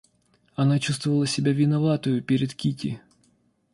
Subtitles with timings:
[0.55, 2.99] Она чувствовала себя виноватою пред Кити.